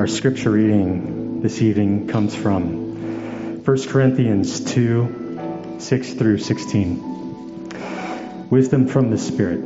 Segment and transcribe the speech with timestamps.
[0.00, 8.48] Our scripture reading this evening comes from 1 Corinthians 2 6 through 16.
[8.48, 9.60] Wisdom from the Spirit.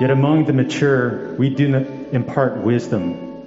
[0.00, 1.74] Yet among the mature, we do
[2.10, 3.44] impart wisdom.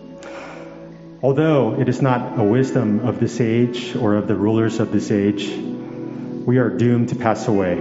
[1.24, 5.10] Although it is not a wisdom of this age or of the rulers of this
[5.10, 5.50] age,
[6.46, 7.74] we are doomed to pass away.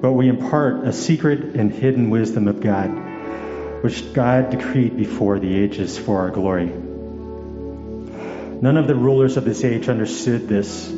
[0.00, 3.03] But we impart a secret and hidden wisdom of God,
[3.84, 6.64] which God decreed before the ages for our glory.
[8.64, 10.90] None of the rulers of this age understood this,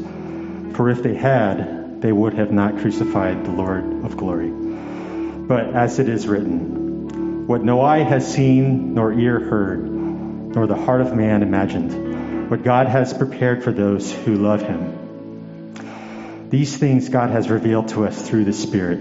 [0.74, 4.50] for if they had, they would have not crucified the Lord of glory.
[4.50, 10.76] But as it is written, what no eye has seen, nor ear heard, nor the
[10.76, 16.50] heart of man imagined, what God has prepared for those who love him.
[16.50, 19.00] These things God has revealed to us through the Spirit.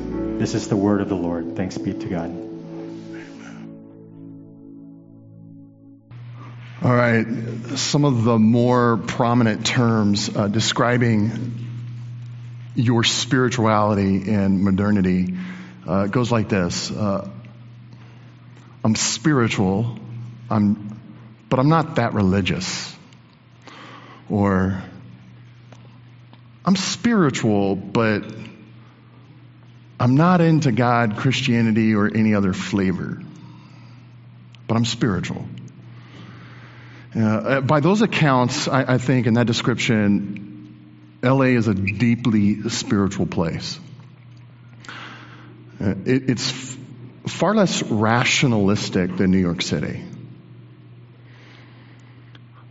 [0.41, 1.55] This is the word of the Lord.
[1.55, 2.31] Thanks be to God.
[6.81, 7.27] All right,
[7.75, 11.67] some of the more prominent terms uh, describing
[12.73, 15.35] your spirituality and modernity
[15.87, 16.89] uh, goes like this.
[16.89, 17.29] Uh,
[18.83, 19.99] I'm spiritual,
[20.49, 20.99] I'm,
[21.49, 22.95] but I'm not that religious.
[24.27, 24.81] Or
[26.65, 28.40] I'm spiritual, but
[30.01, 33.21] I'm not into God, Christianity, or any other flavor.
[34.67, 35.45] But I'm spiritual.
[37.15, 43.27] Uh, by those accounts, I, I, think in that description, LA is a deeply spiritual
[43.27, 43.79] place.
[45.79, 46.75] Uh, it, it's
[47.27, 50.03] far less rationalistic than New York City.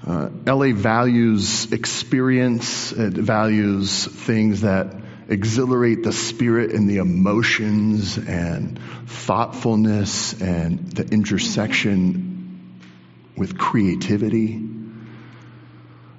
[0.04, 4.96] Uh, LA values experience, it values things that
[5.30, 12.80] exhilarate the spirit and the emotions and thoughtfulness and the intersection
[13.36, 14.60] with creativity.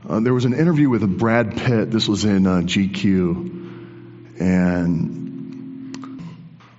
[0.08, 5.22] Uh, there was an interview with Brad Pitt, this was in uh, GQ, and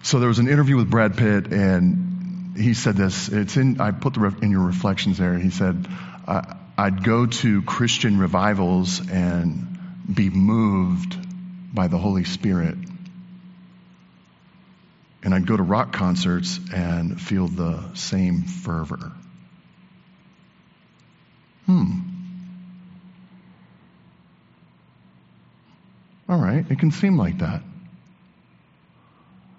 [0.02, 3.28] so there was an interview with Brad Pitt, and he said this.
[3.28, 3.80] It's in.
[3.80, 5.38] I put the in your reflections there.
[5.38, 5.86] He said,
[6.26, 9.68] "I'd go to Christian revivals and
[10.12, 11.16] be moved
[11.72, 12.76] by the Holy Spirit,
[15.22, 19.12] and I'd go to rock concerts and feel the same fervor."
[21.66, 22.00] Hmm.
[26.28, 27.62] All right, it can seem like that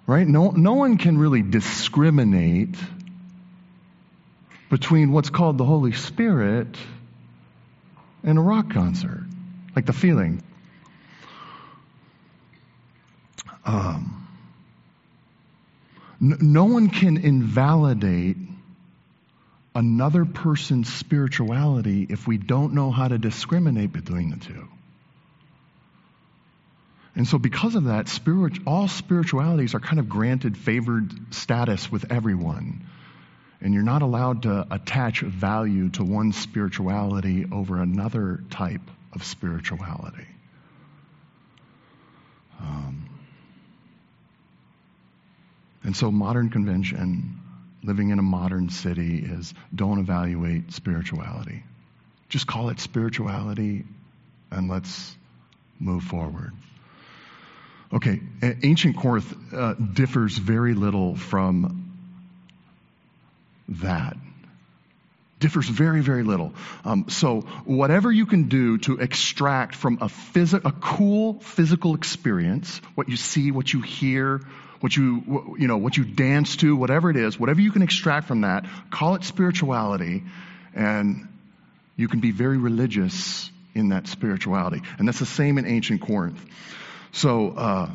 [0.06, 0.26] right?
[0.26, 2.76] No, no one can really discriminate
[4.70, 6.76] between what's called the Holy Spirit
[8.22, 9.24] and a rock concert,
[9.76, 10.42] like the feeling.
[13.64, 14.28] Um,
[16.20, 18.36] n- no one can invalidate
[19.74, 24.68] another person's spirituality if we don't know how to discriminate between the two.
[27.16, 32.10] And so, because of that, spirit, all spiritualities are kind of granted favored status with
[32.10, 32.86] everyone.
[33.60, 38.82] And you're not allowed to attach value to one spirituality over another type
[39.12, 40.26] of spirituality.
[42.60, 43.08] Um,
[45.84, 47.40] and so, modern convention,
[47.82, 51.62] living in a modern city, is don't evaluate spirituality.
[52.30, 53.84] Just call it spirituality
[54.50, 55.14] and let's
[55.78, 56.52] move forward.
[57.92, 58.20] Okay,
[58.62, 61.92] ancient Corinth uh, differs very little from
[63.68, 64.16] that.
[65.38, 66.54] Differs very, very little.
[66.86, 72.80] Um, so, whatever you can do to extract from a, phys- a cool physical experience,
[72.94, 74.40] what you see, what you hear,
[74.84, 78.28] what you, you know, what you dance to, whatever it is, whatever you can extract
[78.28, 80.22] from that, call it spirituality,
[80.74, 81.26] and
[81.96, 84.82] You can be very religious in that spirituality.
[84.98, 86.44] And that's the same in ancient Corinth.
[87.12, 87.90] So, uh,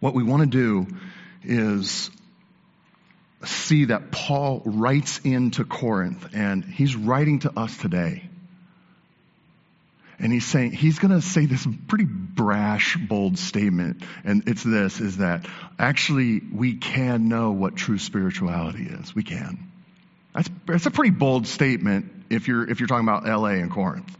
[0.00, 0.86] what we want to do
[1.44, 2.10] is
[3.44, 8.28] see that Paul writes into Corinth, and he's writing to us today.
[10.22, 14.04] And he's saying, he's going to say this pretty brash, bold statement.
[14.24, 15.46] And it's this, is that
[15.80, 19.12] actually we can know what true spirituality is.
[19.16, 19.72] We can.
[20.32, 24.16] That's, that's a pretty bold statement if you're, if you're talking about LA and Corinth.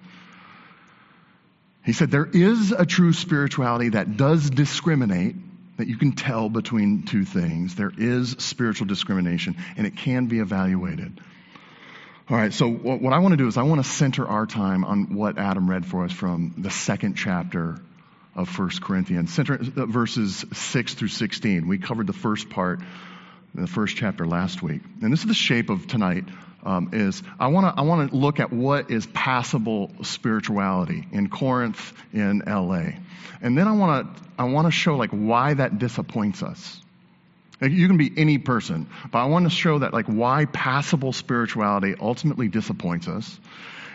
[1.84, 5.36] He said, there is a true spirituality that does discriminate,
[5.76, 7.76] that you can tell between two things.
[7.76, 11.20] There is spiritual discrimination, and it can be evaluated.
[12.32, 14.86] All right, so what I want to do is I want to center our time
[14.86, 17.78] on what Adam read for us from the second chapter
[18.34, 21.68] of 1 Corinthians, center, uh, verses 6 through 16.
[21.68, 22.80] We covered the first part
[23.54, 24.80] the first chapter last week.
[25.02, 26.24] And this is the shape of tonight.
[26.64, 31.28] Um, is I want to I want to look at what is passable spirituality in
[31.28, 32.98] Corinth, in L.A.,
[33.42, 36.80] and then I want to I want to show like why that disappoints us.
[37.70, 41.94] You can be any person, but I want to show that like why passable spirituality
[42.00, 43.38] ultimately disappoints us.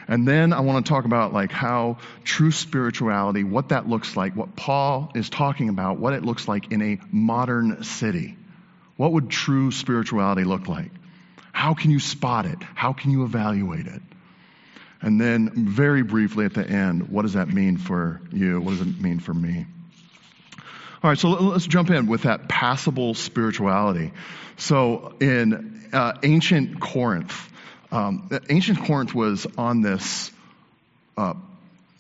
[0.08, 4.36] And then I want to talk about like how true spirituality, what that looks like,
[4.36, 8.38] what Paul is talking about, what it looks like in a modern city.
[8.96, 10.92] What would true spirituality look like?
[11.52, 12.60] How can you spot it?
[12.74, 14.02] How can you evaluate it?
[15.02, 18.62] And then very briefly at the end, what does that mean for you?
[18.62, 19.66] What does it mean for me?
[21.04, 24.14] All right, so let's jump in with that passable spirituality.
[24.58, 27.52] So in uh, ancient Corinth,
[27.92, 30.32] um, ancient Corinth was on this,
[31.16, 31.36] uh,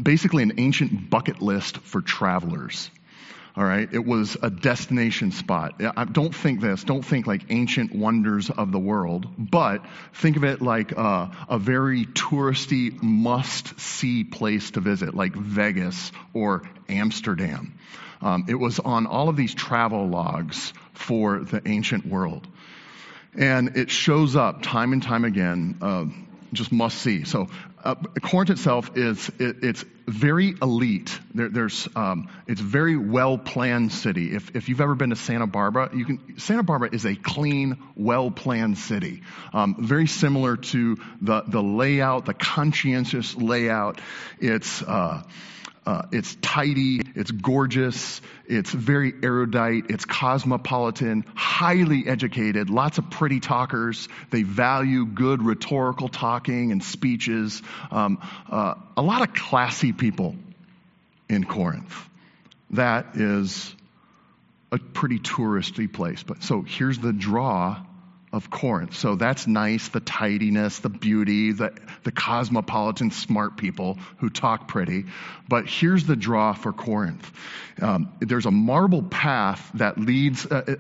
[0.02, 2.90] basically an ancient bucket list for travelers.
[3.58, 5.82] All right, it was a destination spot.
[6.12, 6.84] Don't think this.
[6.84, 9.84] Don't think like ancient wonders of the world, but
[10.14, 16.70] think of it like uh, a very touristy, must-see place to visit, like Vegas or
[16.88, 17.80] Amsterdam.
[18.22, 22.48] Um, it was on all of these travel logs for the ancient world.
[23.34, 26.06] And it shows up time and time again, uh,
[26.54, 27.24] just must see.
[27.24, 27.50] So
[27.84, 31.20] uh, Corinth itself is it, it's very elite.
[31.34, 34.34] There, there's um, it's very well planned city.
[34.36, 37.78] If if you've ever been to Santa Barbara, you can Santa Barbara is a clean,
[37.96, 39.22] well planned city.
[39.54, 44.00] Um, very similar to the the layout, the conscientious layout.
[44.40, 45.24] It's uh,
[45.88, 53.40] uh, it's tidy, it's gorgeous, it's very erudite, it's cosmopolitan, highly educated, lots of pretty
[53.40, 54.10] talkers.
[54.30, 57.64] They value good rhetorical talking and speeches.
[57.90, 58.20] Um,
[58.52, 60.36] uh, a lot of classy people
[61.30, 61.96] in Corinth.
[62.72, 63.74] That is
[64.74, 66.22] a pretty touristy place.
[66.22, 67.82] But so here's the draw
[68.38, 68.96] of Corinth.
[68.96, 71.74] So that's nice, the tidiness, the beauty, the,
[72.04, 75.06] the cosmopolitan smart people who talk pretty.
[75.50, 77.30] But here's the draw for Corinth.
[77.82, 80.76] Um, there's a marble path that leads, uh,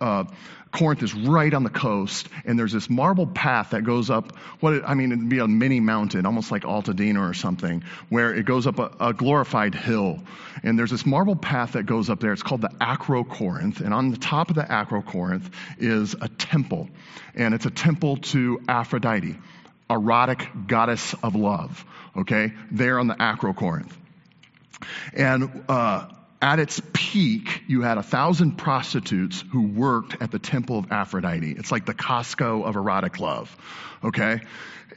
[0.00, 0.24] uh, uh,
[0.72, 4.82] Corinth is right on the coast, and there's this marble path that goes up, what
[4.88, 8.66] I mean, it'd be a mini mountain, almost like Altadena or something, where it goes
[8.66, 10.20] up a, a glorified hill.
[10.62, 12.32] And there's this marble path that goes up there.
[12.32, 13.80] It's called the Acro Corinth.
[13.80, 16.88] And on the top of the Acro Corinth is a temple.
[17.34, 19.36] And it's a temple to Aphrodite,
[19.90, 21.84] erotic goddess of love,
[22.16, 22.54] okay?
[22.70, 23.96] There on the Acro Corinth.
[25.12, 26.08] And, uh,
[26.42, 31.52] at its peak, you had a thousand prostitutes who worked at the temple of Aphrodite.
[31.52, 33.56] It's like the Costco of erotic love,
[34.02, 34.40] okay?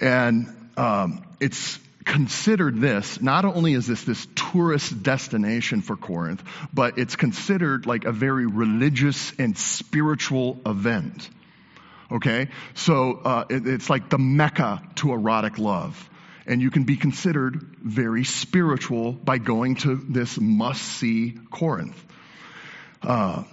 [0.01, 6.97] And um, it's considered this, not only is this this tourist destination for Corinth, but
[6.97, 11.29] it's considered like a very religious and spiritual event.
[12.11, 12.49] Okay?
[12.73, 16.09] So uh, it, it's like the Mecca to erotic love
[16.45, 22.01] and you can be considered very spiritual by going to this must see Corinth.
[23.01, 23.43] Uh,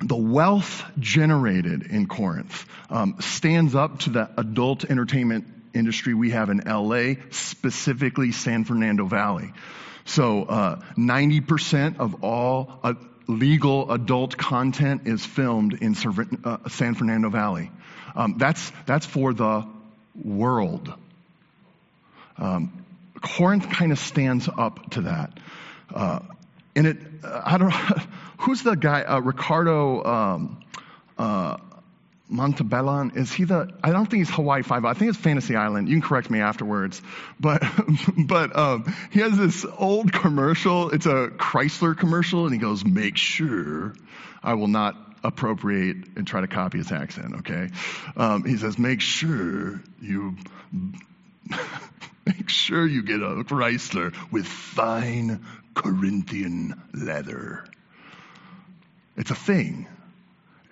[0.00, 6.50] the wealth generated in Corinth um, stands up to the adult entertainment industry we have
[6.50, 9.52] in LA, specifically San Fernando Valley.
[10.04, 12.94] So, uh, 90% of all uh,
[13.28, 15.94] legal adult content is filmed in
[16.44, 17.70] uh, San Fernando Valley.
[18.16, 19.66] Um, that's, that's for the
[20.14, 20.92] world.
[22.42, 22.84] Um,
[23.20, 25.38] Corinth kind of stands up to that.
[25.94, 26.20] Uh,
[26.74, 28.02] and it, uh, I don't know,
[28.38, 30.64] who's the guy, uh, Ricardo um,
[31.16, 31.56] uh,
[32.28, 33.12] Montalban?
[33.14, 35.88] Is he the, I don't think he's Hawaii Five, I think it's Fantasy Island.
[35.88, 37.00] You can correct me afterwards.
[37.38, 37.62] But,
[38.26, 40.90] but um, he has this old commercial.
[40.90, 43.94] It's a Chrysler commercial, and he goes, make sure
[44.42, 47.68] I will not appropriate and try to copy his accent, okay?
[48.16, 50.36] Um, he says, make sure you
[52.46, 57.64] sure you get a Chrysler with fine Corinthian leather.
[59.16, 59.86] It's a thing.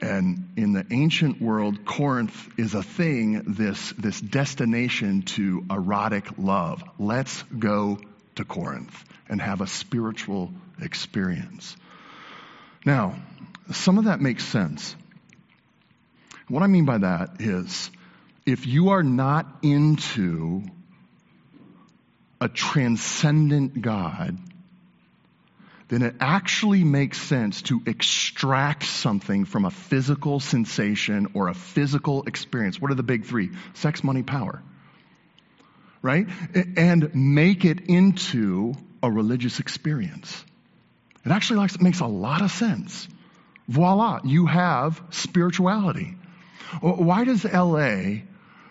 [0.00, 6.82] And in the ancient world, Corinth is a thing, this, this destination to erotic love.
[6.98, 7.98] Let's go
[8.36, 11.76] to Corinth and have a spiritual experience.
[12.86, 13.16] Now,
[13.72, 14.96] some of that makes sense.
[16.48, 17.90] What I mean by that is
[18.46, 20.64] if you are not into
[22.40, 24.38] a transcendent God,
[25.88, 32.22] then it actually makes sense to extract something from a physical sensation or a physical
[32.24, 32.80] experience.
[32.80, 33.50] What are the big three?
[33.74, 34.62] Sex, money, power.
[36.00, 36.28] Right?
[36.76, 40.44] And make it into a religious experience.
[41.24, 43.08] It actually makes a lot of sense.
[43.68, 46.16] Voila, you have spirituality.
[46.80, 48.22] Why does LA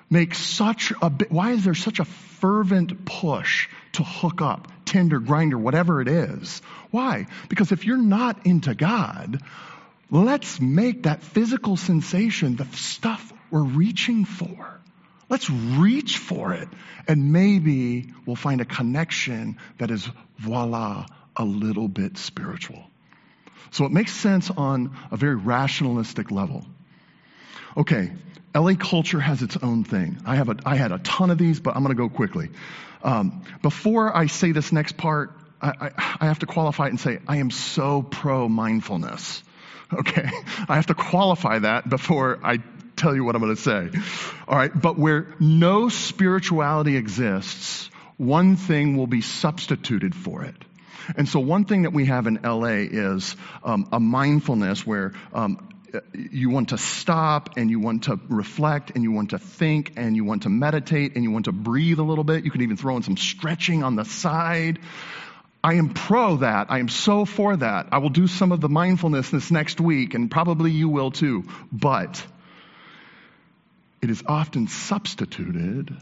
[0.10, 5.56] make such a why is there such a fervent push to hook up, Tinder, Grindr,
[5.56, 6.62] whatever it is?
[6.92, 7.28] Why?
[7.50, 9.42] Because if you're not into God,
[10.10, 14.80] let's make that physical sensation the stuff we're reaching for.
[15.30, 16.68] Let's reach for it,
[17.08, 22.84] and maybe we'll find a connection that is, voila, a little bit spiritual.
[23.72, 26.66] So it makes sense on a very rationalistic level.
[27.78, 28.12] Okay,
[28.56, 30.18] LA culture has its own thing.
[30.26, 32.50] I, have a, I had a ton of these, but I'm going to go quickly.
[33.04, 37.00] Um, before I say this next part, I, I, I have to qualify it and
[37.00, 39.44] say, I am so pro mindfulness.
[39.92, 40.30] Okay?
[40.68, 42.60] I have to qualify that before I
[42.96, 43.90] tell you what I'm going to say.
[44.48, 44.72] All right?
[44.74, 50.56] But where no spirituality exists, one thing will be substituted for it.
[51.18, 55.68] And so, one thing that we have in LA is um, a mindfulness where um,
[56.14, 60.16] you want to stop and you want to reflect and you want to think and
[60.16, 62.46] you want to meditate and you want to breathe a little bit.
[62.46, 64.80] You can even throw in some stretching on the side.
[65.64, 66.68] I am pro that.
[66.70, 67.88] I am so for that.
[67.92, 71.46] I will do some of the mindfulness this next week and probably you will too.
[71.72, 72.26] But
[74.02, 75.96] it is often substituted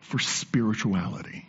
[0.00, 1.46] for spirituality.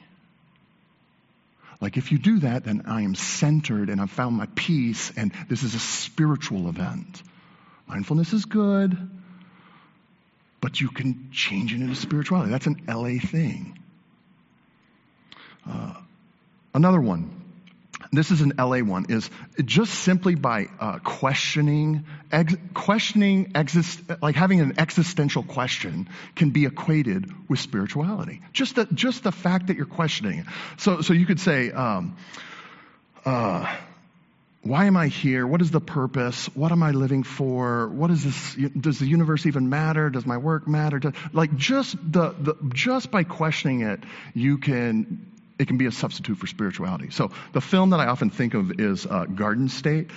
[1.86, 5.32] Like, if you do that, then I am centered and I've found my peace, and
[5.50, 7.22] this is a spiritual event.
[7.86, 8.98] Mindfulness is good,
[10.62, 12.50] but you can change it into spirituality.
[12.50, 13.78] That's an LA thing.
[15.70, 15.94] Uh,
[16.74, 17.45] another one
[18.12, 19.30] this is an LA one, is
[19.64, 26.66] just simply by uh, questioning, ex- questioning, exist, like having an existential question can be
[26.66, 28.42] equated with spirituality.
[28.54, 30.46] Just the, just the fact that you're questioning it.
[30.78, 32.16] So, so you could say, um,
[33.26, 33.76] uh,
[34.66, 35.46] why am I here?
[35.46, 36.48] What is the purpose?
[36.56, 37.88] What am I living for?
[37.88, 38.72] What is this?
[38.72, 40.10] Does the universe even matter?
[40.10, 40.98] Does my work matter?
[40.98, 44.00] Does, like just the, the, just by questioning it,
[44.34, 47.10] you can it can be a substitute for spirituality.
[47.10, 50.12] So the film that I often think of is uh, Garden State.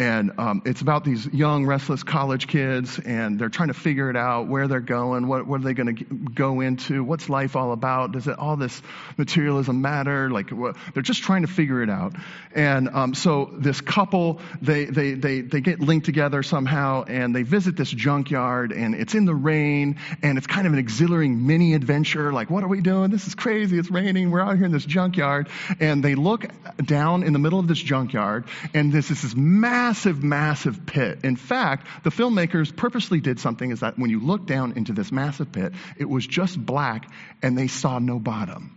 [0.00, 4.16] And um, it's about these young, restless college kids, and they're trying to figure it
[4.16, 7.72] out where they're going, what, what are they going to go into, what's life all
[7.72, 8.80] about, does it, all this
[9.18, 10.30] materialism matter?
[10.30, 12.14] Like, what, they're just trying to figure it out.
[12.54, 17.42] And um, so this couple, they, they, they, they get linked together somehow, and they
[17.42, 21.74] visit this junkyard, and it's in the rain, and it's kind of an exhilarating mini
[21.74, 22.32] adventure.
[22.32, 23.10] Like, what are we doing?
[23.10, 23.78] This is crazy.
[23.78, 24.30] It's raining.
[24.30, 25.50] We're out here in this junkyard.
[25.78, 26.46] And they look
[26.82, 31.18] down in the middle of this junkyard, and this is this massive massive, massive pit.
[31.24, 35.10] In fact, the filmmakers purposely did something is that when you look down into this
[35.10, 37.10] massive pit, it was just black
[37.42, 38.76] and they saw no bottom.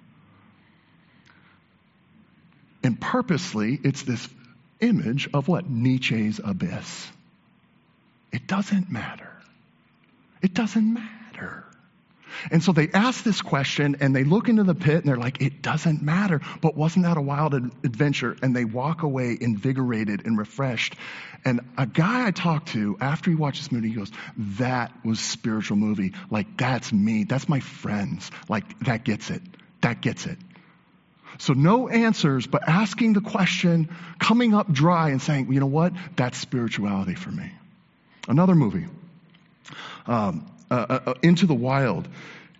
[2.83, 4.27] And purposely, it's this
[4.79, 5.69] image of what?
[5.69, 7.07] Nietzsche's abyss.
[8.31, 9.29] It doesn't matter.
[10.41, 11.22] It doesn't matter.
[12.51, 15.41] And so they ask this question and they look into the pit and they're like,
[15.41, 16.41] it doesn't matter.
[16.61, 18.35] But wasn't that a wild adventure?
[18.41, 20.95] And they walk away invigorated and refreshed.
[21.45, 25.19] And a guy I talked to after he watched this movie, he goes, that was
[25.19, 26.13] spiritual movie.
[26.29, 27.25] Like, that's me.
[27.25, 28.31] That's my friends.
[28.47, 29.41] Like, that gets it.
[29.81, 30.37] That gets it.
[31.39, 35.93] So no answers, but asking the question, coming up dry and saying, you know what?
[36.15, 37.51] That's spirituality for me.
[38.27, 38.85] Another movie.
[40.05, 42.07] Um, uh, uh, uh, Into the Wild.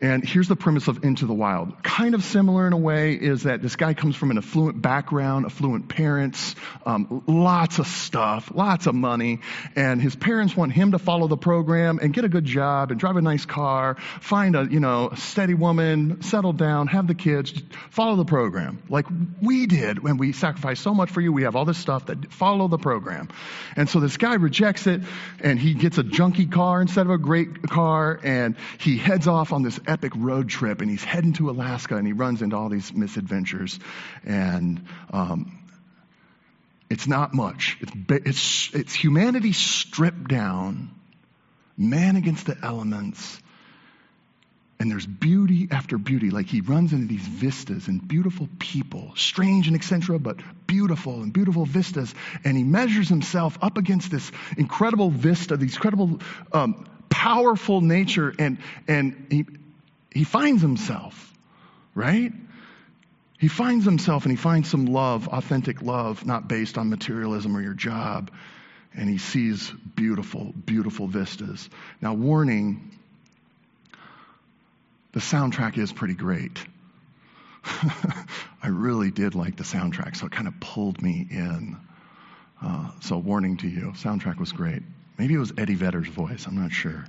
[0.04, 1.82] And here's the premise of Into the Wild.
[1.82, 5.46] Kind of similar in a way is that this guy comes from an affluent background,
[5.46, 6.56] affluent parents,
[6.86, 9.40] um, lots of stuff, lots of money,
[9.78, 13.00] and his parents want him to follow the program and get a good job and
[13.00, 17.16] drive a nice car, find a you know a steady woman, settle down, have the
[17.16, 17.54] kids,
[17.90, 19.06] follow the program like
[19.42, 21.32] we did when we sacrificed so much for you.
[21.32, 23.30] We have all this stuff that follow the program,
[23.78, 25.00] and so this guy rejects it,
[25.40, 29.54] and he gets a junky car instead of a great car, and he heads off
[29.54, 32.68] on this epic road trip and he's heading to Alaska and he runs into all
[32.68, 33.80] these misadventures.
[34.26, 35.60] And um,
[36.90, 37.78] it's not much.
[37.80, 40.90] It's, it's, it's humanity stripped down,
[41.78, 43.40] man against the elements.
[44.80, 46.32] And there's beauty after beauty.
[46.32, 51.32] Like he runs into these vistas and beautiful people, strange and eccentric, but beautiful and
[51.32, 52.14] beautiful vistas.
[52.44, 56.20] And he measures himself up against this incredible vista, these incredible,
[56.52, 58.34] um, powerful nature.
[58.38, 58.58] And,
[58.88, 59.46] and he,
[60.14, 61.34] he finds himself,
[61.96, 62.32] right?
[63.40, 67.62] He finds himself and he finds some love, authentic love, not based on materialism or
[67.62, 68.32] your job.
[68.96, 71.68] And he sees beautiful, beautiful vistas.
[72.00, 72.98] Now, warning
[75.14, 76.58] the soundtrack is pretty great.
[77.66, 81.78] I really did like the soundtrack, so it kind of pulled me in.
[82.62, 84.84] Uh, so, warning to you, soundtrack was great.
[85.18, 87.06] Maybe it was Eddie Vedder's voice, I'm not sure.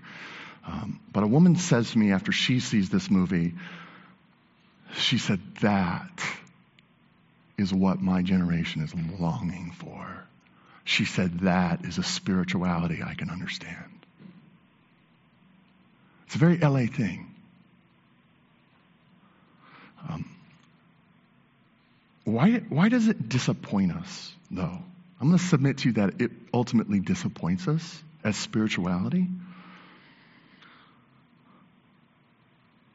[0.67, 3.55] Um, but a woman says to me after she sees this movie,
[4.97, 6.23] she said, That
[7.59, 10.25] is what my generation is longing for.
[10.85, 13.91] She said, That is a spirituality I can understand.
[16.27, 17.31] It's a very LA thing.
[20.09, 20.37] Um,
[22.25, 24.79] why, why does it disappoint us, though?
[25.21, 29.29] I'm going to submit to you that it ultimately disappoints us as spirituality.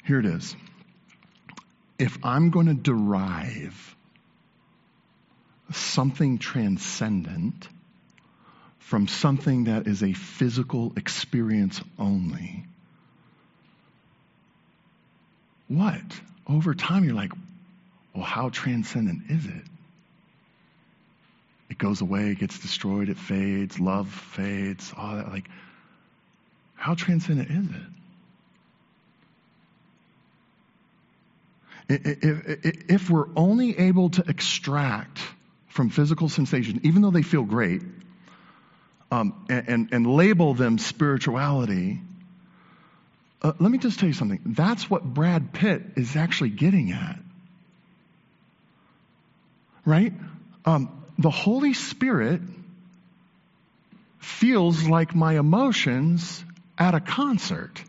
[0.09, 0.55] Here it is
[1.99, 3.95] if I'm going to derive
[5.71, 7.69] something transcendent
[8.79, 12.65] from something that is a physical experience only,
[15.67, 16.01] what?
[16.47, 17.33] Over time, you're like,
[18.15, 19.65] well, how transcendent is it?
[21.69, 25.29] It goes away, it gets destroyed, it fades, love fades, all that.
[25.29, 25.47] Like,
[26.73, 27.98] how transcendent is it?
[31.89, 35.19] If we're only able to extract
[35.67, 37.81] from physical sensation, even though they feel great,
[39.11, 41.99] um, and, and, label them spirituality,
[43.41, 44.39] uh, let me just tell you something.
[44.45, 47.17] That's what Brad Pitt is actually getting at.
[49.85, 50.13] Right?
[50.65, 52.41] Um, the Holy Spirit
[54.19, 56.43] feels like my emotions
[56.77, 57.81] at a concert.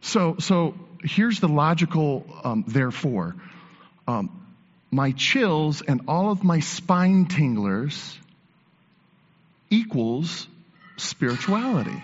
[0.00, 3.36] So, so here's the logical um, therefore.
[4.06, 4.40] Um,
[4.90, 8.16] my chills and all of my spine tinglers
[9.70, 10.46] equals
[10.96, 12.02] spirituality.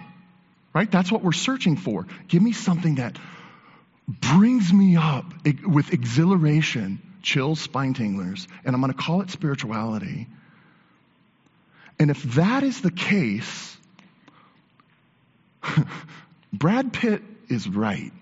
[0.73, 0.91] Right?
[0.91, 2.07] That's what we're searching for.
[2.29, 3.19] Give me something that
[4.07, 5.25] brings me up
[5.65, 10.29] with exhilaration, chills, spine tinglers, and I'm going to call it spirituality.
[11.99, 13.77] And if that is the case,
[16.53, 18.13] Brad Pitt is right.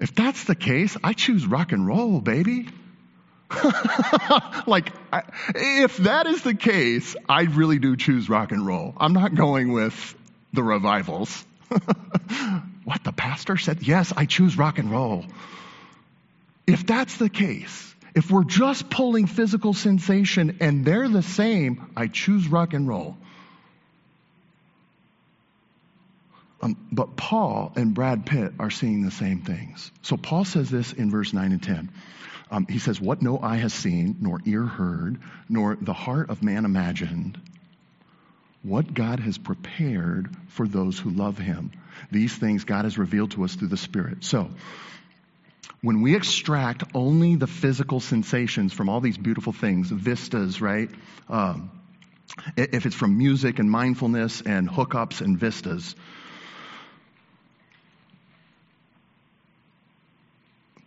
[0.00, 2.68] If that's the case, I choose rock and roll, baby.
[4.66, 5.22] like, I,
[5.54, 8.94] if that is the case, I really do choose rock and roll.
[8.96, 10.16] I'm not going with
[10.52, 11.44] the revivals.
[12.84, 13.82] what the pastor said?
[13.82, 15.26] Yes, I choose rock and roll.
[16.66, 22.06] If that's the case, if we're just pulling physical sensation and they're the same, I
[22.06, 23.16] choose rock and roll.
[26.62, 29.90] Um, but Paul and Brad Pitt are seeing the same things.
[30.02, 31.90] So Paul says this in verse 9 and 10.
[32.50, 36.42] Um, he says, What no eye has seen, nor ear heard, nor the heart of
[36.42, 37.40] man imagined,
[38.62, 41.70] what God has prepared for those who love him.
[42.10, 44.24] These things God has revealed to us through the Spirit.
[44.24, 44.50] So,
[45.82, 50.90] when we extract only the physical sensations from all these beautiful things, vistas, right?
[51.28, 51.70] Um,
[52.56, 55.94] if it's from music and mindfulness and hookups and vistas,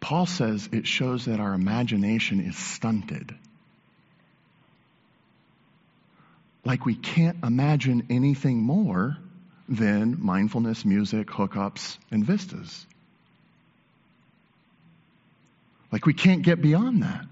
[0.04, 3.34] Paul says it shows that our imagination is stunted.
[6.66, 9.16] Like we can't imagine anything more
[9.70, 12.86] than mindfulness, music, hookups, and vistas.
[15.90, 17.26] Like we can't get beyond that.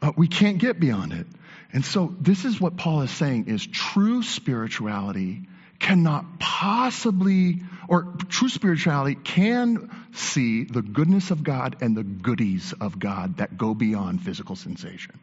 [0.00, 1.26] Uh, we can't get beyond it.
[1.74, 5.42] And so this is what Paul is saying is true spirituality
[5.78, 12.98] cannot possibly, or true spirituality can see the goodness of God and the goodies of
[12.98, 15.18] God that go beyond physical sensation.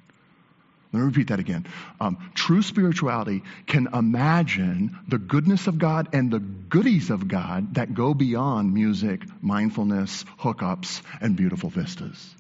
[0.94, 1.68] Let me repeat that again.
[2.00, 7.94] Um, true spirituality can imagine the goodness of God and the goodies of God that
[7.94, 12.34] go beyond music, mindfulness, hookups, and beautiful vistas.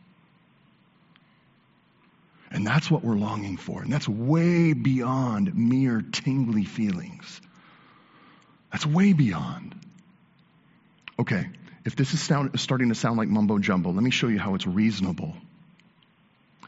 [2.49, 3.82] And that's what we're longing for.
[3.82, 7.41] And that's way beyond mere tingly feelings.
[8.86, 9.76] Way beyond.
[11.19, 11.48] Okay,
[11.86, 14.56] if this is sound, starting to sound like mumbo jumbo, let me show you how
[14.56, 15.34] it's reasonable.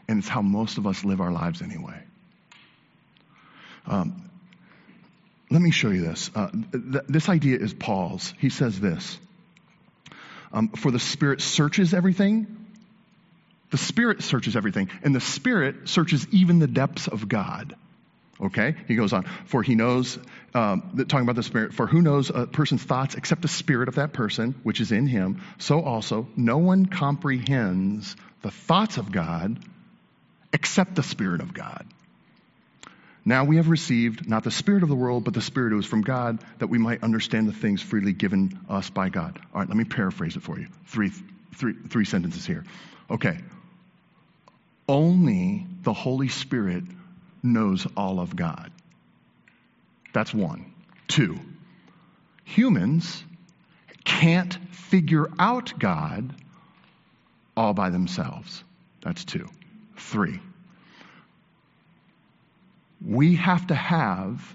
[0.08, 2.02] And it's how most of us live our lives anyway.
[3.86, 4.30] Um,
[5.50, 6.30] let me show you this.
[6.34, 8.32] Uh, th- this idea is Paul's.
[8.38, 9.18] He says this
[10.52, 12.46] um, For the Spirit searches everything.
[13.70, 17.76] The Spirit searches everything, and the Spirit searches even the depths of God.
[18.40, 18.74] Okay?
[18.86, 20.18] He goes on, for he knows,
[20.54, 23.96] um, talking about the Spirit, for who knows a person's thoughts except the Spirit of
[23.96, 29.58] that person, which is in him, so also no one comprehends the thoughts of God
[30.52, 31.86] except the Spirit of God.
[33.24, 35.84] Now we have received not the Spirit of the world, but the Spirit who is
[35.84, 39.38] from God, that we might understand the things freely given us by God.
[39.52, 40.68] All right, let me paraphrase it for you.
[40.86, 41.10] Three,
[41.54, 42.64] three, three sentences here.
[43.10, 43.38] Okay.
[44.88, 46.84] Only the Holy Spirit
[47.52, 48.70] knows all of God.
[50.12, 50.72] That's one.
[51.06, 51.38] Two,
[52.44, 53.24] humans
[54.04, 56.34] can't figure out God
[57.56, 58.62] all by themselves.
[59.02, 59.48] That's two.
[59.96, 60.40] Three,
[63.04, 64.54] we have to have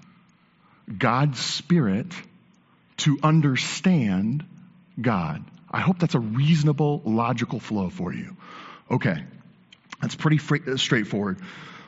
[0.98, 2.14] God's Spirit
[2.98, 4.44] to understand
[5.00, 5.44] God.
[5.70, 8.36] I hope that's a reasonable, logical flow for you.
[8.90, 9.24] Okay,
[10.00, 10.38] that's pretty
[10.76, 11.38] straightforward.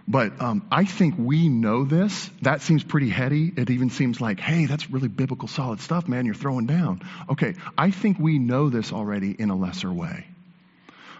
[0.09, 2.31] But um, I think we know this.
[2.42, 3.53] That seems pretty heady.
[3.57, 7.03] It even seems like, hey, that's really biblical, solid stuff, man, you're throwing down.
[7.29, 10.27] Okay, I think we know this already in a lesser way.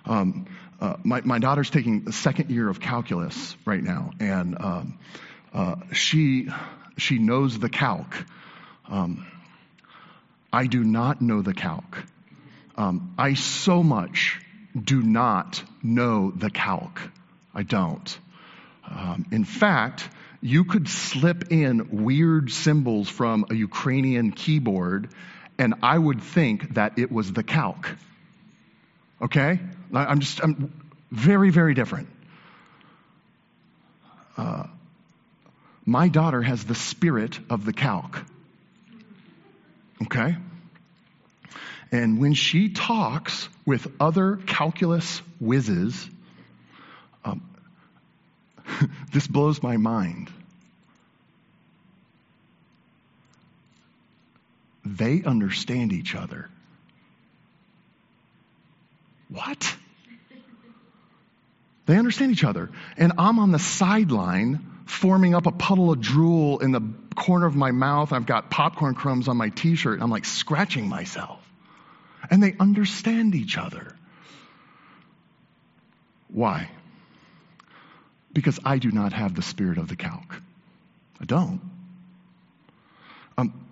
[0.05, 0.47] Um,
[0.81, 4.99] uh, my, my, daughter's taking the second year of calculus right now, and um,
[5.53, 6.49] uh, she,
[6.97, 8.15] she knows the calc.
[8.89, 9.27] Um,
[10.53, 12.05] I do not know the calc.
[12.77, 14.41] Um, I so much
[14.81, 17.01] do not know the calc.
[17.53, 18.17] I don't.
[18.89, 20.09] Um, in fact,
[20.41, 25.11] you could slip in weird symbols from a Ukrainian keyboard,
[25.59, 27.89] and I would think that it was the calc.
[29.21, 29.59] Okay?
[29.93, 30.73] I'm just, I'm
[31.11, 32.09] very, very different.
[34.37, 34.67] Uh,
[35.85, 38.23] my daughter has the spirit of the calc.
[40.03, 40.37] Okay?
[41.93, 46.11] And when she talks with other calculus whizzes,
[47.25, 47.43] um,
[49.17, 50.31] this blows my mind.
[54.85, 56.51] They understand each other.
[59.31, 59.75] What?
[61.87, 62.69] They understand each other.
[62.99, 66.83] And I'm on the sideline forming up a puddle of drool in the
[67.15, 68.13] corner of my mouth.
[68.13, 70.03] I've got popcorn crumbs on my t shirt.
[70.03, 71.41] I'm like scratching myself.
[72.31, 73.97] And they understand each other.
[76.29, 76.69] Why?
[78.37, 80.43] Because I do not have the spirit of the calc.
[81.19, 81.59] I don't.
[83.39, 83.67] Um,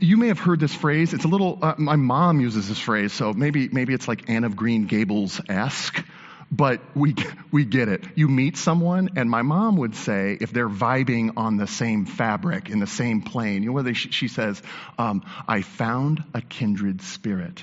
[0.00, 1.12] you may have heard this phrase.
[1.12, 1.58] It's a little.
[1.60, 5.38] Uh, my mom uses this phrase, so maybe maybe it's like Anne of Green Gables
[5.50, 6.02] esque,
[6.50, 7.14] but we
[7.52, 8.04] we get it.
[8.14, 12.70] You meet someone, and my mom would say if they're vibing on the same fabric
[12.70, 14.62] in the same plane, you know, whether she, she says,
[14.98, 17.62] um, "I found a kindred spirit."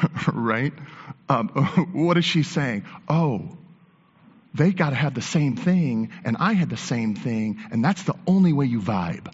[0.32, 0.72] right?
[1.28, 1.48] Um,
[1.92, 2.84] what is she saying?
[3.08, 3.56] Oh,
[4.54, 8.02] they got to have the same thing, and I had the same thing, and that's
[8.02, 9.32] the only way you vibe.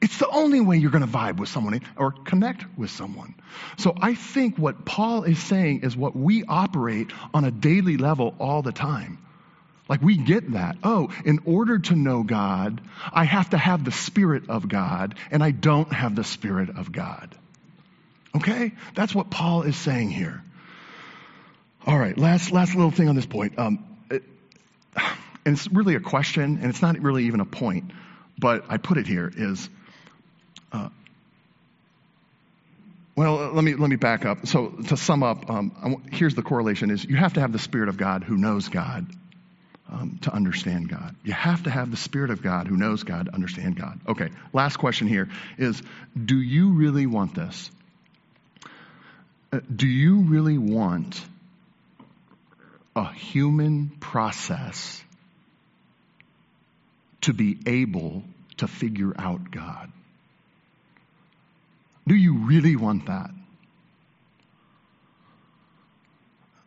[0.00, 3.34] It's the only way you're going to vibe with someone or connect with someone.
[3.78, 8.34] So I think what Paul is saying is what we operate on a daily level
[8.38, 9.18] all the time.
[9.88, 10.76] Like we get that.
[10.82, 12.80] Oh, in order to know God,
[13.12, 16.92] I have to have the Spirit of God, and I don't have the Spirit of
[16.92, 17.34] God.
[18.36, 18.72] Okay?
[18.94, 20.42] That's what Paul is saying here.
[21.86, 23.58] All right, last, last little thing on this point.
[23.58, 24.22] Um, it,
[25.44, 27.90] and it's really a question, and it's not really even a point,
[28.38, 29.68] but I put it here is,
[30.72, 30.88] uh,
[33.16, 34.46] well, let me let me back up.
[34.46, 37.88] So to sum up, um, here's the correlation: is you have to have the Spirit
[37.88, 39.06] of God who knows God
[39.88, 41.14] um, to understand God.
[41.22, 44.00] You have to have the Spirit of God who knows God to understand God.
[44.08, 44.30] Okay.
[44.52, 45.80] Last question here is:
[46.24, 47.70] Do you really want this?
[49.54, 51.24] Uh, do you really want
[52.96, 55.00] a human process
[57.20, 58.24] to be able
[58.56, 59.92] to figure out God?
[62.04, 63.30] Do you really want that?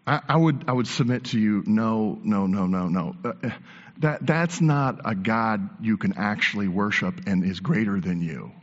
[0.05, 3.15] I, I would, I would submit to you, no, no, no, no, no.
[3.25, 3.49] Uh, uh
[3.99, 8.53] that, that's not a God you can actually worship and is greater than you.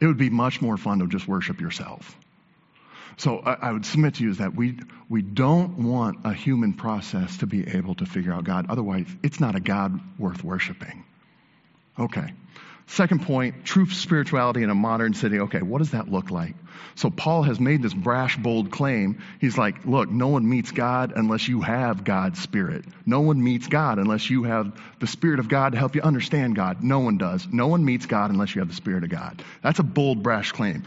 [0.00, 2.16] It would be much more fun to just worship yourself.
[3.16, 6.72] So I, I, would submit to you is that we, we don't want a human
[6.72, 8.66] process to be able to figure out God.
[8.68, 11.04] Otherwise, it's not a God worth worshiping.
[11.98, 12.32] Okay.
[12.90, 15.38] Second point, true spirituality in a modern city.
[15.38, 16.56] Okay, what does that look like?
[16.96, 19.22] So Paul has made this brash, bold claim.
[19.40, 22.84] He's like, look, no one meets God unless you have God's Spirit.
[23.06, 26.56] No one meets God unless you have the Spirit of God to help you understand
[26.56, 26.82] God.
[26.82, 27.46] No one does.
[27.50, 29.40] No one meets God unless you have the Spirit of God.
[29.62, 30.82] That's a bold, brash claim.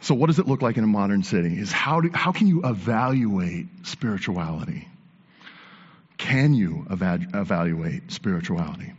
[0.00, 1.58] So what does it look like in a modern city?
[1.58, 4.88] Is how, do, how can you evaluate spirituality?
[6.18, 8.92] Can you eva- evaluate spirituality?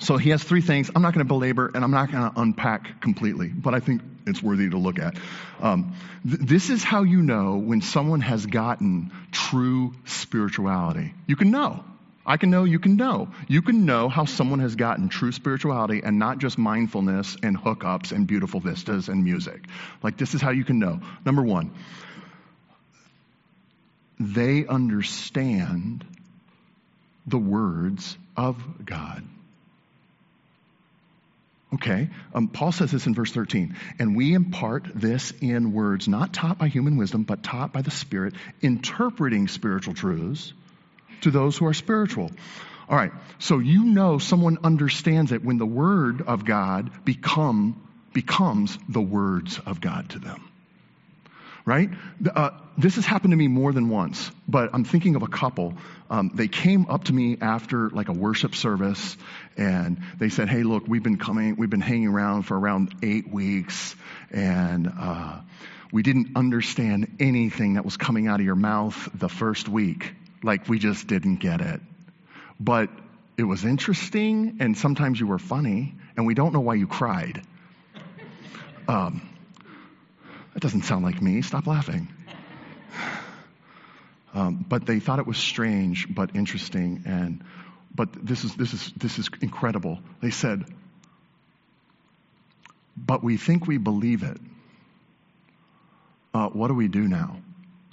[0.00, 0.90] So he has three things.
[0.94, 4.02] I'm not going to belabor and I'm not going to unpack completely, but I think
[4.26, 5.16] it's worthy to look at.
[5.60, 5.94] Um,
[6.28, 11.14] th- this is how you know when someone has gotten true spirituality.
[11.26, 11.82] You can know.
[12.26, 13.28] I can know, you can know.
[13.46, 18.10] You can know how someone has gotten true spirituality and not just mindfulness and hookups
[18.10, 19.64] and beautiful vistas and music.
[20.02, 21.00] Like, this is how you can know.
[21.24, 21.72] Number one,
[24.18, 26.04] they understand
[27.28, 29.24] the words of God.
[31.74, 33.76] Okay, um, Paul says this in verse 13.
[33.98, 37.90] And we impart this in words not taught by human wisdom, but taught by the
[37.90, 40.52] Spirit, interpreting spiritual truths
[41.22, 42.30] to those who are spiritual.
[42.88, 48.78] All right, so you know someone understands it when the Word of God become, becomes
[48.88, 50.48] the words of God to them
[51.66, 51.90] right?
[52.34, 55.74] Uh, this has happened to me more than once, but I'm thinking of a couple.
[56.08, 59.16] Um, they came up to me after like a worship service
[59.56, 63.28] and they said, Hey, look, we've been coming, we've been hanging around for around eight
[63.30, 63.94] weeks
[64.30, 65.40] and, uh,
[65.92, 70.14] we didn't understand anything that was coming out of your mouth the first week.
[70.42, 71.80] Like we just didn't get it.
[72.58, 72.90] But
[73.36, 77.42] it was interesting and sometimes you were funny and we don't know why you cried.
[78.88, 79.28] Um,
[80.54, 81.42] that doesn't sound like me.
[81.42, 82.08] Stop laughing.
[84.36, 87.42] Um, but they thought it was strange but interesting and
[87.94, 90.66] but this is this is this is incredible they said
[92.98, 94.36] but we think we believe it
[96.34, 97.38] uh, what do we do now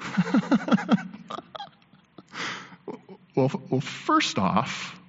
[3.35, 4.99] well, well first off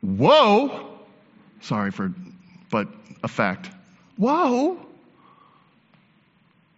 [0.00, 0.98] whoa
[1.60, 2.12] sorry for
[2.70, 2.88] but
[3.22, 3.68] a fact.
[4.16, 4.78] whoa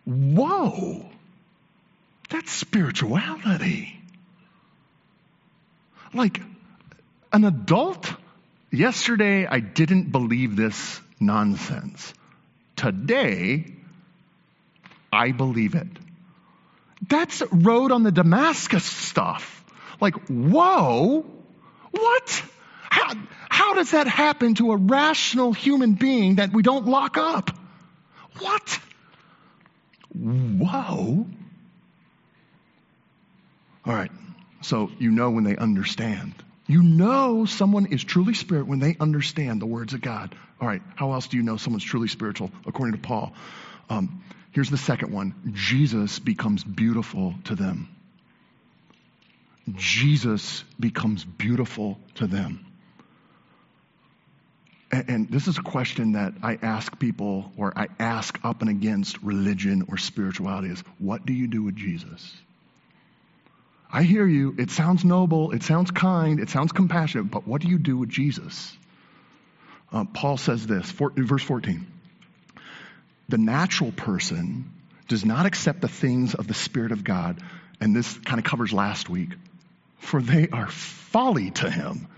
[0.04, 1.06] Whoa,
[2.28, 3.96] that's spirituality.
[6.12, 6.40] Like
[7.32, 8.12] an adult,
[8.70, 12.12] yesterday I didn't believe this nonsense.
[12.74, 13.72] Today,
[15.12, 15.86] I believe it.
[17.08, 19.61] That's road on the Damascus stuff.
[20.02, 21.24] Like, whoa,
[21.92, 22.42] what?
[22.90, 23.14] How,
[23.48, 27.52] how does that happen to a rational human being that we don't lock up?
[28.40, 28.80] What?
[30.12, 31.24] Whoa.
[33.86, 34.10] All right.
[34.62, 36.34] So you know when they understand.
[36.66, 40.34] You know someone is truly spirit when they understand the words of God.
[40.60, 40.82] All right.
[40.96, 42.50] How else do you know someone's truly spiritual?
[42.66, 43.34] According to Paul.
[43.88, 47.88] Um, here's the second one Jesus becomes beautiful to them.
[49.70, 52.66] Jesus becomes beautiful to them.
[54.90, 59.22] And this is a question that I ask people, or I ask up and against
[59.22, 62.34] religion or spirituality is what do you do with Jesus?
[63.90, 64.54] I hear you.
[64.58, 65.52] It sounds noble.
[65.52, 66.40] It sounds kind.
[66.40, 67.30] It sounds compassionate.
[67.30, 68.76] But what do you do with Jesus?
[69.90, 71.86] Uh, Paul says this, for, verse 14.
[73.28, 74.72] The natural person
[75.08, 77.42] does not accept the things of the Spirit of God.
[77.80, 79.30] And this kind of covers last week.
[80.02, 82.08] For they are folly to him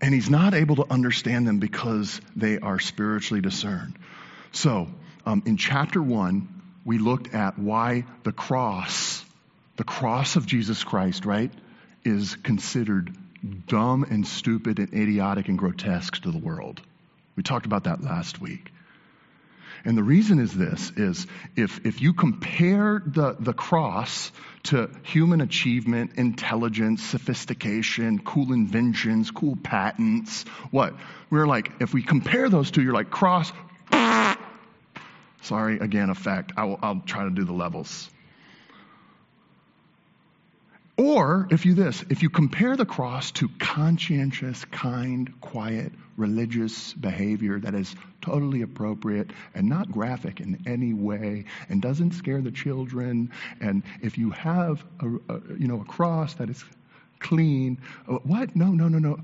[0.00, 3.96] and he's not able to understand them because they are spiritually discerned.
[4.52, 4.88] So,
[5.24, 9.24] um, in chapter one, we looked at why the cross,
[9.76, 11.52] the cross of Jesus Christ, right,
[12.04, 13.16] is considered
[13.66, 16.80] dumb and stupid and idiotic and grotesque to the world.
[17.36, 18.73] We talked about that last week.
[19.84, 24.32] And the reason is this is if, if you compare the, the cross
[24.64, 30.94] to human achievement, intelligence, sophistication, cool inventions, cool patents, what?
[31.28, 33.52] We're like, if we compare those two, you're like, cross,
[35.42, 36.52] sorry, again, effect.
[36.56, 38.08] I will, I'll try to do the levels.
[40.96, 47.58] Or if you this, if you compare the cross to conscientious, kind, quiet, religious behavior
[47.58, 53.32] that is totally appropriate and not graphic in any way and doesn't scare the children,
[53.60, 56.64] and if you have a, a you know a cross that is
[57.18, 57.78] clean,
[58.08, 58.54] uh, what?
[58.54, 59.18] No, no, no, no.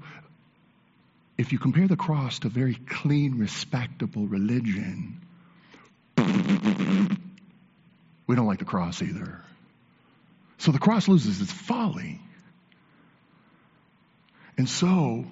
[1.39, 5.21] If you compare the cross to very clean, respectable religion,
[8.27, 9.41] we don't like the cross either.
[10.61, 12.21] So the cross loses its folly.
[14.59, 15.25] And so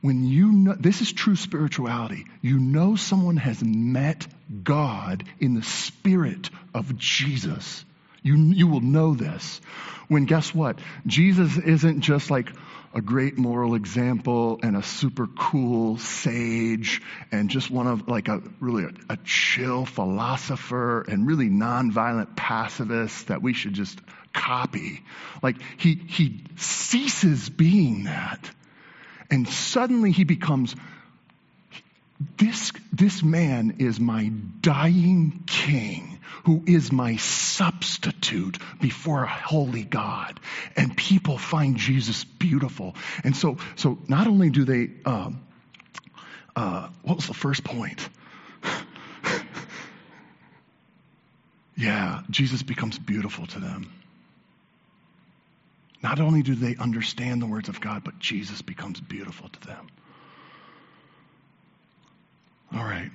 [0.00, 2.26] when you know, this is true spirituality.
[2.42, 4.26] You know someone has met
[4.64, 7.84] God in the spirit of Jesus.
[8.24, 9.60] You, you will know this.
[10.08, 10.80] When guess what?
[11.06, 12.50] Jesus isn't just like
[12.92, 18.42] a great moral example and a super cool sage and just one of like a
[18.58, 24.00] really a, a chill philosopher and really nonviolent pacifist that we should just
[24.34, 25.02] copy.
[25.42, 28.50] Like he, he ceases being that.
[29.30, 30.76] And suddenly he becomes
[32.36, 40.38] this, this man is my dying king who is my substitute before a holy God.
[40.76, 42.94] And people find Jesus beautiful.
[43.22, 45.42] And so, so not only do they, um,
[46.54, 48.08] uh, what was the first point?
[51.76, 53.90] yeah, Jesus becomes beautiful to them.
[56.04, 59.86] Not only do they understand the words of God, but Jesus becomes beautiful to them.
[62.76, 63.10] All right.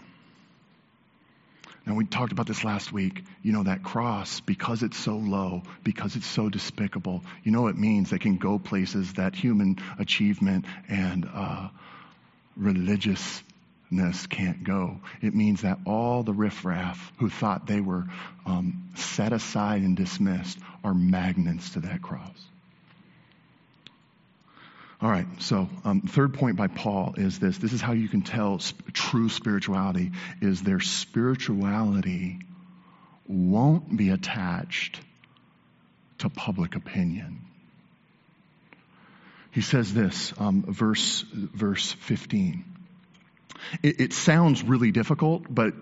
[1.85, 3.23] Now, we talked about this last week.
[3.43, 7.77] You know, that cross, because it's so low, because it's so despicable, you know, it
[7.77, 11.69] means they can go places that human achievement and uh,
[12.57, 14.99] religiousness can't go.
[15.21, 18.05] It means that all the riffraff who thought they were
[18.47, 22.48] um, set aside and dismissed are magnets to that cross.
[25.01, 27.57] All right, so um, third point by Paul is this.
[27.57, 32.39] This is how you can tell sp- true spirituality is their spirituality
[33.25, 34.99] won't be attached
[36.17, 37.45] to public opinion.
[39.51, 42.65] He says this, um, verse verse 15.
[43.81, 45.73] It, it sounds really difficult, but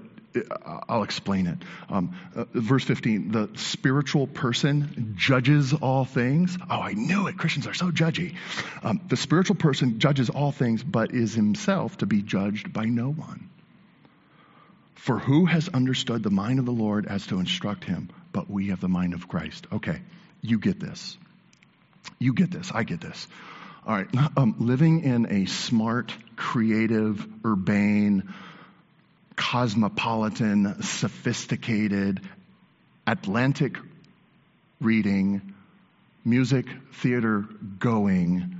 [0.87, 1.57] I'll explain it.
[1.89, 6.57] Um, uh, verse 15 the spiritual person judges all things.
[6.69, 7.37] Oh, I knew it.
[7.37, 8.35] Christians are so judgy.
[8.83, 13.09] Um, the spiritual person judges all things, but is himself to be judged by no
[13.09, 13.49] one.
[14.95, 18.09] For who has understood the mind of the Lord as to instruct him?
[18.33, 19.65] But we have the mind of Christ.
[19.71, 20.01] Okay,
[20.41, 21.17] you get this.
[22.19, 22.71] You get this.
[22.73, 23.27] I get this.
[23.85, 28.33] All right, um, living in a smart, creative, urbane,
[29.37, 32.19] cosmopolitan, sophisticated,
[33.05, 33.77] Atlantic
[34.81, 35.53] reading,
[36.25, 37.45] music, theater
[37.79, 38.57] going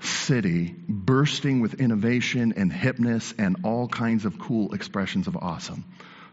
[0.00, 5.84] city bursting with innovation and hipness and all kinds of cool expressions of awesome.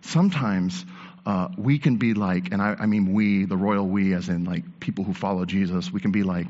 [0.02, 0.86] Sometimes
[1.26, 4.46] uh, we can be like, and I, I, mean we, the royal we, as in
[4.46, 6.48] like people who follow Jesus, we can be like,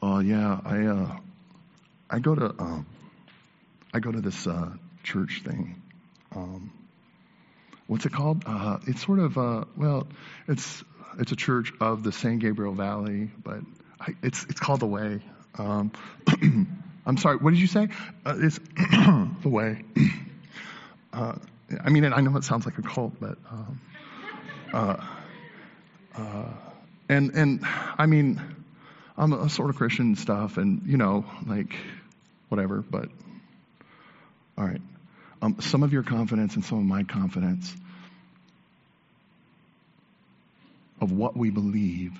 [0.00, 1.16] oh yeah, I, uh,
[2.10, 2.82] I go to, uh,
[3.92, 4.70] I go to this uh,
[5.02, 5.82] church thing.
[6.34, 6.72] Um,
[7.86, 8.42] what's it called?
[8.46, 10.06] Uh, it's sort of uh, well,
[10.48, 10.82] it's
[11.18, 13.60] it's a church of the San Gabriel Valley, but
[14.00, 15.20] I, it's it's called the Way.
[15.58, 15.92] Um,
[17.06, 17.36] I'm sorry.
[17.36, 17.88] What did you say?
[18.24, 19.84] Uh, it's the Way.
[21.14, 21.36] Uh,
[21.84, 23.80] I mean, I know it sounds like a cult, but um,
[24.72, 24.96] uh,
[26.16, 26.48] uh,
[27.10, 27.60] and and
[27.98, 28.40] I mean,
[29.18, 31.76] I'm a sort of Christian stuff, and you know, like
[32.48, 32.80] whatever.
[32.80, 33.10] But
[34.56, 34.80] all right
[35.42, 37.74] um, some of your confidence and some of my confidence
[41.00, 42.12] of what we believe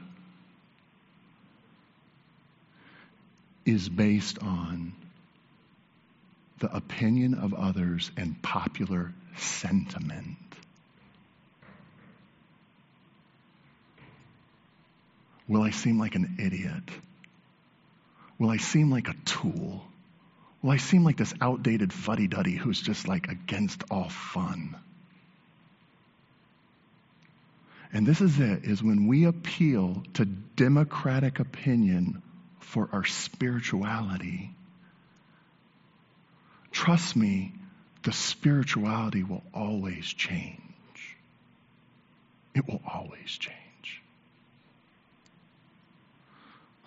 [3.65, 4.93] is based on
[6.59, 10.37] the opinion of others and popular sentiment.
[15.47, 16.83] Will I seem like an idiot?
[18.39, 19.85] Will I seem like a tool?
[20.63, 24.77] Well, I seem like this outdated fuddy duddy who's just like against all fun.
[27.93, 32.23] And this is it, is when we appeal to democratic opinion
[32.61, 34.55] for our spirituality,
[36.71, 37.53] trust me,
[38.05, 40.59] the spirituality will always change.
[42.55, 44.03] It will always change.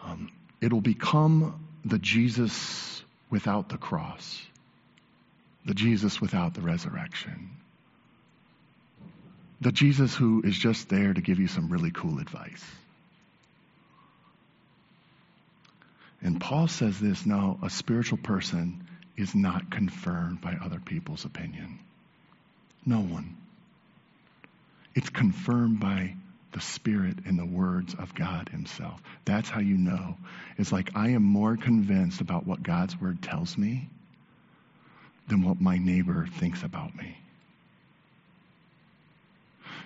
[0.03, 2.94] Um, it'll become the Jesus
[3.35, 4.41] without the cross,
[5.65, 7.49] the Jesus without the resurrection,
[9.59, 12.63] the Jesus who is just there to give you some really cool advice.
[16.21, 21.79] And Paul says this no, a spiritual person is not confirmed by other people's opinion.
[22.85, 23.35] No one.
[24.95, 26.15] It's confirmed by
[26.55, 29.01] the Spirit and the words of God Himself.
[29.25, 30.15] That's how you know.
[30.57, 33.89] It's like I am more convinced about what God's Word tells me
[35.27, 37.17] than what my neighbor thinks about me.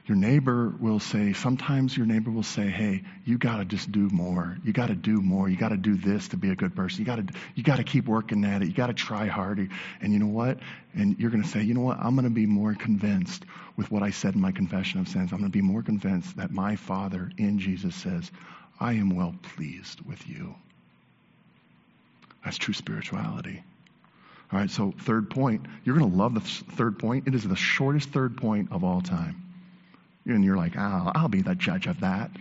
[0.05, 4.09] Your neighbor will say, sometimes your neighbor will say, hey, you got to just do
[4.09, 4.57] more.
[4.63, 5.47] You got to do more.
[5.47, 6.99] You got to do this to be a good person.
[6.99, 8.67] You got to, you got to keep working at it.
[8.67, 9.67] You got to try harder.
[10.01, 10.59] And you know what?
[10.93, 11.99] And you're going to say, you know what?
[11.99, 13.43] I'm going to be more convinced
[13.77, 15.31] with what I said in my confession of sins.
[15.31, 18.31] I'm going to be more convinced that my Father in Jesus says,
[18.79, 20.55] I am well pleased with you.
[22.43, 23.61] That's true spirituality.
[24.51, 25.65] All right, so third point.
[25.83, 27.27] You're going to love the third point.
[27.27, 29.48] It is the shortest third point of all time.
[30.25, 32.31] And you're like, oh, I'll be the judge of that.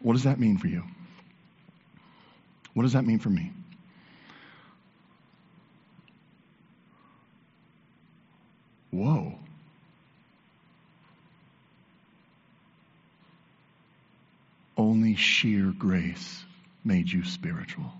[0.00, 0.82] What does that mean for you?
[2.74, 3.52] What does that mean for me?
[8.90, 9.34] Whoa.
[14.76, 16.44] Only sheer grace
[16.84, 17.92] made you spiritual.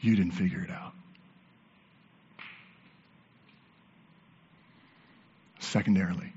[0.00, 0.92] You didn't figure it out.
[5.74, 6.32] Secondarily,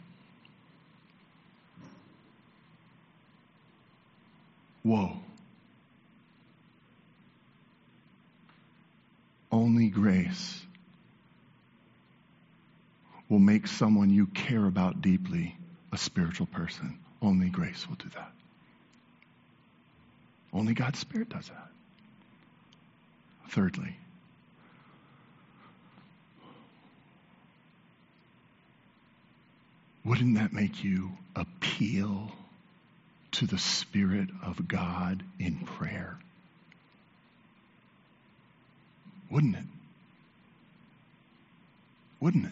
[4.82, 5.16] whoa.
[9.52, 10.60] Only grace
[13.30, 15.56] will make someone you care about deeply
[15.92, 16.98] a spiritual person.
[17.22, 18.32] Only grace will do that.
[20.52, 21.68] Only God's Spirit does that.
[23.52, 23.98] Thirdly,
[30.08, 32.32] wouldn't that make you appeal
[33.34, 36.18] to the Spirit of God in prayer?
[39.30, 39.64] Wouldn't it?
[42.22, 42.52] Wouldn't it?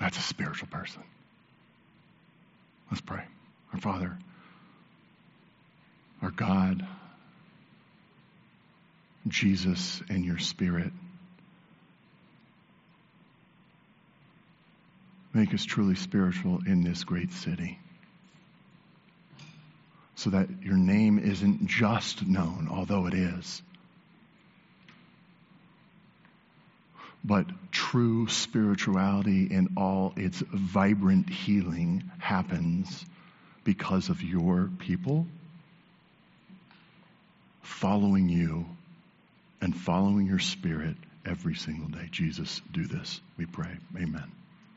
[0.00, 1.02] That's a spiritual person.
[2.90, 3.24] Let's pray.
[3.72, 4.16] Our Father,
[6.22, 6.86] our God,
[9.26, 10.92] Jesus and your Spirit.
[15.34, 17.78] Make us truly spiritual in this great city.
[20.14, 23.62] So that your name isn't just known, although it is,
[27.24, 33.04] but true spirituality in all its vibrant healing happens
[33.64, 35.26] because of your people
[37.62, 38.66] following you
[39.60, 42.08] and following your spirit every single day.
[42.10, 43.20] Jesus, do this.
[43.36, 43.78] We pray.
[43.96, 44.41] Amen.